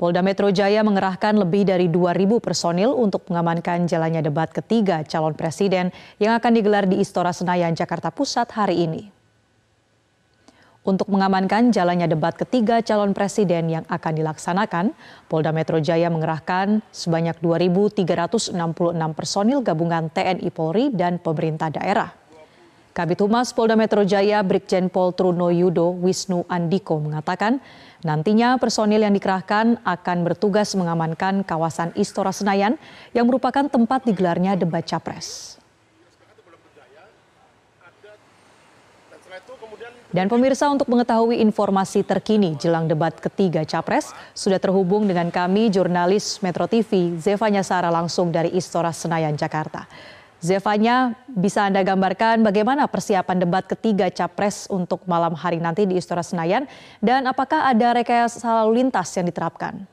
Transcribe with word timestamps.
Polda 0.00 0.24
Metro 0.24 0.48
Jaya 0.48 0.80
mengerahkan 0.80 1.36
lebih 1.36 1.68
dari 1.68 1.84
2.000 1.92 2.40
personil 2.40 2.96
untuk 2.96 3.28
mengamankan 3.28 3.84
jalannya 3.84 4.24
debat 4.24 4.48
ketiga 4.48 5.04
calon 5.04 5.36
presiden 5.36 5.92
yang 6.16 6.32
akan 6.40 6.56
digelar 6.56 6.88
di 6.88 7.04
Istora 7.04 7.36
Senayan, 7.36 7.76
Jakarta 7.76 8.08
Pusat 8.08 8.48
hari 8.56 8.88
ini. 8.88 9.12
Untuk 10.88 11.12
mengamankan 11.12 11.68
jalannya 11.68 12.08
debat 12.08 12.32
ketiga 12.32 12.80
calon 12.80 13.12
presiden 13.12 13.68
yang 13.68 13.84
akan 13.92 14.12
dilaksanakan, 14.16 14.96
Polda 15.28 15.52
Metro 15.52 15.76
Jaya 15.76 16.08
mengerahkan 16.08 16.80
sebanyak 16.88 17.36
2.366 17.44 18.56
personil 19.12 19.60
gabungan 19.60 20.08
TNI 20.08 20.48
Polri 20.48 20.88
dan 20.96 21.20
pemerintah 21.20 21.68
daerah. 21.68 22.19
Kabit 23.00 23.24
Humas 23.24 23.56
Polda 23.56 23.80
Metro 23.80 24.04
Jaya 24.04 24.44
Brigjen 24.44 24.92
Pol 24.92 25.16
Truno 25.16 25.48
Yudo 25.48 25.88
Wisnu 26.04 26.44
Andiko 26.52 27.00
mengatakan 27.00 27.56
nantinya 28.04 28.60
personil 28.60 29.00
yang 29.00 29.16
dikerahkan 29.16 29.80
akan 29.88 30.18
bertugas 30.20 30.76
mengamankan 30.76 31.40
kawasan 31.40 31.96
Istora 31.96 32.28
Senayan 32.28 32.76
yang 33.16 33.24
merupakan 33.24 33.64
tempat 33.72 34.04
digelarnya 34.04 34.52
debat 34.52 34.84
capres. 34.84 35.56
Dan 40.12 40.28
pemirsa 40.28 40.68
untuk 40.68 40.84
mengetahui 40.92 41.40
informasi 41.40 42.04
terkini 42.04 42.52
jelang 42.60 42.84
debat 42.84 43.16
ketiga 43.16 43.64
Capres, 43.64 44.10
sudah 44.34 44.58
terhubung 44.58 45.06
dengan 45.06 45.30
kami 45.30 45.70
jurnalis 45.70 46.42
Metro 46.42 46.66
TV, 46.66 47.14
Zevanya 47.16 47.62
Sara 47.62 47.88
langsung 47.88 48.34
dari 48.34 48.50
Istora 48.52 48.90
Senayan, 48.90 49.38
Jakarta. 49.38 49.86
Zevanya, 50.40 51.12
bisa 51.28 51.68
Anda 51.68 51.84
gambarkan 51.84 52.40
bagaimana 52.40 52.88
persiapan 52.88 53.44
debat 53.44 53.68
ketiga 53.68 54.08
Capres 54.08 54.64
untuk 54.72 55.04
malam 55.04 55.36
hari 55.36 55.60
nanti 55.60 55.84
di 55.84 56.00
Istora 56.00 56.24
Senayan 56.24 56.64
dan 57.04 57.28
apakah 57.28 57.68
ada 57.68 57.92
rekayasa 57.92 58.64
lalu 58.64 58.80
lintas 58.80 59.12
yang 59.20 59.28
diterapkan? 59.28 59.84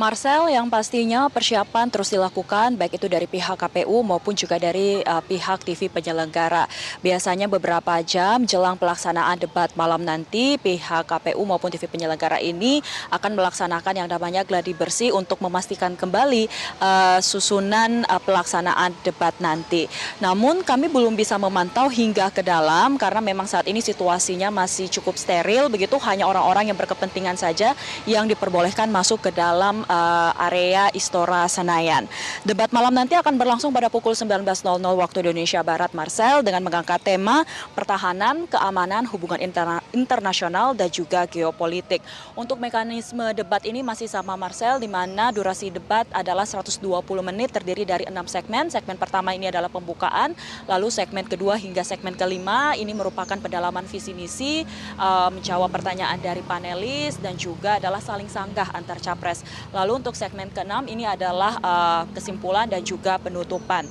Marcel, 0.00 0.48
yang 0.48 0.72
pastinya 0.72 1.28
persiapan 1.28 1.92
terus 1.92 2.08
dilakukan 2.08 2.80
baik 2.80 2.96
itu 2.96 3.12
dari 3.12 3.28
pihak 3.28 3.60
KPU 3.60 4.00
maupun 4.00 4.32
juga 4.32 4.56
dari 4.56 5.04
uh, 5.04 5.20
pihak 5.20 5.68
TV 5.68 5.92
penyelenggara. 5.92 6.64
Biasanya 7.04 7.44
beberapa 7.44 8.00
jam 8.00 8.48
jelang 8.48 8.80
pelaksanaan 8.80 9.36
debat 9.36 9.68
malam 9.76 10.00
nanti, 10.00 10.56
pihak 10.56 11.12
KPU 11.12 11.44
maupun 11.44 11.68
TV 11.68 11.84
penyelenggara 11.92 12.40
ini 12.40 12.80
akan 13.12 13.36
melaksanakan 13.36 14.00
yang 14.00 14.08
namanya 14.08 14.48
gladi 14.48 14.72
bersih 14.72 15.12
untuk 15.12 15.44
memastikan 15.44 15.92
kembali 15.92 16.48
uh, 16.80 17.20
susunan 17.20 18.08
uh, 18.08 18.16
pelaksanaan 18.24 18.96
debat 19.04 19.36
nanti. 19.44 19.92
Namun 20.24 20.64
kami 20.64 20.88
belum 20.88 21.12
bisa 21.20 21.36
memantau 21.36 21.92
hingga 21.92 22.32
ke 22.32 22.40
dalam 22.40 22.96
karena 22.96 23.20
memang 23.20 23.44
saat 23.44 23.68
ini 23.68 23.84
situasinya 23.84 24.48
masih 24.48 24.88
cukup 24.88 25.20
steril, 25.20 25.68
begitu 25.68 26.00
hanya 26.00 26.24
orang-orang 26.24 26.72
yang 26.72 26.80
berkepentingan 26.80 27.36
saja 27.36 27.76
yang 28.08 28.24
diperbolehkan 28.24 28.88
masuk 28.88 29.28
ke 29.28 29.36
dalam 29.36 29.81
uh, 29.86 30.32
area 30.50 30.90
Istora 30.94 31.46
Senayan. 31.46 32.06
Debat 32.42 32.70
malam 32.70 32.94
nanti 32.94 33.14
akan 33.14 33.34
berlangsung 33.38 33.70
pada 33.70 33.86
pukul 33.86 34.14
19.00 34.14 34.42
waktu 34.78 35.16
Indonesia 35.22 35.60
Barat, 35.62 35.90
Marcel, 35.94 36.42
dengan 36.42 36.62
mengangkat 36.66 37.02
tema 37.02 37.46
pertahanan, 37.72 38.46
keamanan, 38.50 39.06
hubungan 39.10 39.38
interna 39.38 39.78
internasional, 39.94 40.72
dan 40.72 40.88
juga 40.88 41.24
geopolitik. 41.28 42.00
Untuk 42.32 42.58
mekanisme 42.58 43.34
debat 43.36 43.62
ini 43.62 43.84
masih 43.84 44.08
sama, 44.08 44.34
Marcel, 44.34 44.80
di 44.80 44.88
mana 44.88 45.30
durasi 45.30 45.68
debat 45.68 46.08
adalah 46.10 46.48
120 46.48 46.82
menit, 47.22 47.52
terdiri 47.52 47.84
dari 47.84 48.04
enam 48.08 48.24
segmen. 48.26 48.72
Segmen 48.72 48.96
pertama 48.96 49.36
ini 49.36 49.52
adalah 49.52 49.68
pembukaan, 49.68 50.34
lalu 50.66 50.88
segmen 50.88 51.28
kedua 51.28 51.60
hingga 51.60 51.84
segmen 51.84 52.16
kelima 52.16 52.72
ini 52.76 52.92
merupakan 52.96 53.36
pendalaman 53.36 53.84
visi 53.86 54.16
misi, 54.16 54.64
uh, 54.96 55.28
menjawab 55.28 55.68
pertanyaan 55.68 56.18
dari 56.18 56.40
panelis, 56.44 57.20
dan 57.20 57.36
juga 57.36 57.78
adalah 57.78 58.00
saling 58.00 58.28
sanggah 58.28 58.72
antar 58.72 58.98
capres. 59.02 59.44
Lalu 59.72 60.04
untuk 60.04 60.12
segmen 60.12 60.52
keenam 60.52 60.84
ini 60.84 61.08
adalah 61.08 61.56
uh, 61.64 62.02
kesimpulan 62.12 62.68
dan 62.68 62.84
juga 62.84 63.16
penutupan. 63.16 63.88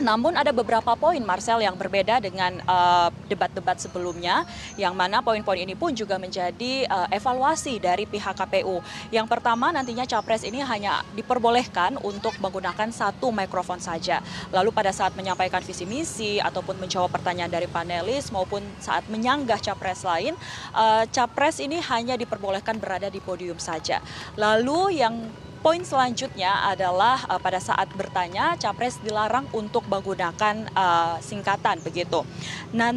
Namun 0.00 0.32
ada 0.38 0.54
beberapa 0.54 0.96
poin 0.96 1.20
Marcel 1.20 1.60
yang 1.60 1.76
berbeda 1.76 2.22
dengan 2.22 2.56
uh, 2.64 3.12
debat-debat 3.28 3.76
uh, 3.76 3.82
sebelumnya 3.82 4.46
yang 4.80 4.96
mana 4.96 5.20
poin-poin 5.20 5.60
ini 5.60 5.76
pun 5.76 5.92
juga 5.92 6.16
menjadi 6.16 6.86
uh, 6.88 7.08
evaluasi 7.12 7.76
dari 7.82 8.08
pihak 8.08 8.32
KPU. 8.32 8.80
Yang 9.12 9.26
pertama 9.28 9.68
nantinya 9.74 10.08
capres 10.08 10.46
ini 10.46 10.64
hanya 10.64 11.04
diperbolehkan 11.12 12.00
untuk 12.00 12.32
menggunakan 12.40 12.88
satu 12.88 13.28
mikrofon 13.34 13.82
saja. 13.82 14.24
Lalu 14.54 14.72
pada 14.72 14.94
saat 14.94 15.12
menyampaikan 15.12 15.60
visi 15.60 15.84
misi 15.84 16.40
ataupun 16.40 16.80
menjawab 16.80 17.12
pertanyaan 17.12 17.52
dari 17.52 17.68
panelis 17.68 18.32
maupun 18.32 18.64
saat 18.80 19.04
menyanggah 19.12 19.60
capres 19.60 20.06
lain, 20.06 20.32
uh, 20.72 21.04
capres 21.10 21.60
ini 21.60 21.82
hanya 21.84 22.16
diperbolehkan 22.16 22.80
berada 22.80 23.12
di 23.12 23.20
podium 23.20 23.60
saja. 23.60 24.00
Lalu 24.38 25.02
yang 25.02 25.14
Poin 25.62 25.78
selanjutnya 25.86 26.74
adalah 26.74 27.22
uh, 27.30 27.38
pada 27.38 27.62
saat 27.62 27.86
bertanya 27.94 28.58
capres 28.58 28.98
dilarang 28.98 29.46
untuk 29.54 29.86
menggunakan 29.86 30.66
uh, 30.74 31.22
singkatan 31.22 31.78
begitu. 31.86 32.26
Dan 32.74 32.96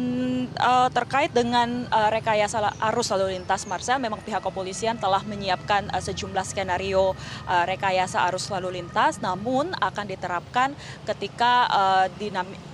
uh, 0.58 0.90
terkait 0.90 1.30
dengan 1.30 1.86
uh, 1.94 2.10
rekayasa 2.10 2.74
arus 2.90 3.14
lalu 3.14 3.38
lintas 3.38 3.70
Marcel 3.70 4.02
memang 4.02 4.18
pihak 4.18 4.42
kepolisian 4.42 4.98
telah 4.98 5.22
menyiapkan 5.22 5.94
uh, 5.94 6.02
sejumlah 6.02 6.42
skenario 6.42 7.14
uh, 7.46 7.64
rekayasa 7.70 8.26
arus 8.26 8.50
lalu 8.50 8.82
lintas 8.82 9.22
namun 9.22 9.70
akan 9.78 10.10
diterapkan 10.10 10.74
ketika 11.06 11.70
uh, 11.70 12.06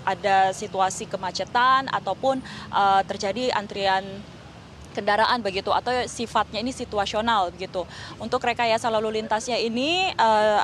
ada 0.09 0.57
situasi 0.57 1.05
kemacetan 1.05 1.93
ataupun 1.93 2.41
uh, 2.73 3.05
terjadi 3.05 3.53
antrian 3.53 4.09
kendaraan 4.93 5.41
begitu 5.41 5.73
atau 5.73 5.91
sifatnya 6.07 6.61
ini 6.61 6.71
situasional 6.71 7.51
begitu. 7.51 7.83
Untuk 8.21 8.45
rekayasa 8.45 8.93
lalu 8.93 9.21
lintasnya 9.21 9.57
ini 9.57 10.13
uh, 10.17 10.63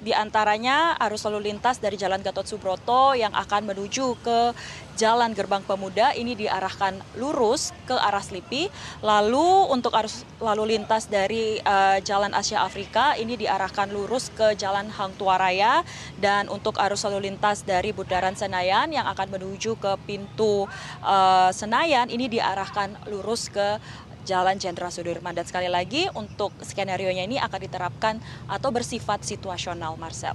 di 0.00 0.12
antaranya 0.12 0.94
arus 1.08 1.24
lalu 1.24 1.52
lintas 1.52 1.80
dari 1.80 1.96
Jalan 1.96 2.20
Gatot 2.20 2.44
Subroto 2.44 3.16
yang 3.16 3.32
akan 3.32 3.72
menuju 3.72 4.16
ke 4.20 4.52
Jalan 4.96 5.36
Gerbang 5.36 5.60
Pemuda 5.60 6.16
ini 6.16 6.32
diarahkan 6.32 6.96
lurus 7.20 7.76
ke 7.84 7.92
arah 7.92 8.24
Slipi. 8.24 8.72
Lalu 9.04 9.68
untuk 9.68 9.92
arus 9.92 10.24
lalu 10.40 10.76
lintas 10.76 11.08
dari 11.12 11.60
uh, 11.60 12.00
Jalan 12.00 12.32
Asia 12.32 12.64
Afrika 12.64 13.12
ini 13.16 13.36
diarahkan 13.36 13.92
lurus 13.92 14.32
ke 14.32 14.56
Jalan 14.56 14.88
Hang 14.88 15.12
Tua 15.20 15.36
Raya 15.36 15.84
dan 16.16 16.48
untuk 16.48 16.80
arus 16.80 17.04
lalu 17.04 17.28
lintas 17.28 17.60
dari 17.60 17.92
Bundaran 17.92 18.32
Senayan 18.36 18.88
yang 18.88 19.04
akan 19.04 19.36
menuju 19.36 19.76
ke 19.76 20.00
pintu 20.08 20.64
uh, 21.04 21.50
Senayan 21.52 22.08
ini 22.08 22.32
diarahkan 22.32 22.96
lurus 23.12 23.52
ke 23.52 23.76
Jalan 24.26 24.58
Jenderal 24.58 24.90
Sudirman. 24.90 25.32
Dan 25.32 25.46
sekali 25.46 25.70
lagi 25.70 26.10
untuk 26.18 26.50
skenario-nya 26.60 27.22
ini 27.22 27.38
akan 27.38 27.60
diterapkan 27.62 28.14
atau 28.50 28.74
bersifat 28.74 29.22
situasional, 29.22 29.94
Marcel. 29.94 30.34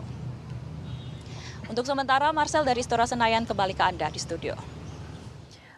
Untuk 1.68 1.84
sementara, 1.84 2.32
Marcel 2.32 2.64
dari 2.64 2.80
Istora 2.80 3.04
Senayan 3.04 3.44
kembali 3.44 3.76
ke 3.76 3.84
Anda 3.84 4.08
di 4.08 4.20
studio. 4.20 4.56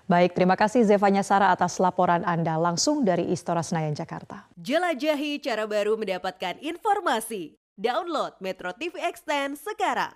Baik, 0.03 0.35
terima 0.35 0.53
kasih 0.53 0.84
Zevanya 0.84 1.23
Sara 1.23 1.50
atas 1.50 1.79
laporan 1.79 2.22
Anda 2.28 2.59
langsung 2.59 3.02
dari 3.02 3.34
Istora 3.34 3.66
Senayan, 3.66 3.97
Jakarta. 3.97 4.46
Jelajahi 4.59 5.41
cara 5.41 5.66
baru 5.66 5.96
mendapatkan 5.96 6.59
informasi. 6.62 7.56
Download 7.73 8.38
Metro 8.38 8.69
TV 8.78 9.02
Extend 9.02 9.57
sekarang. 9.57 10.13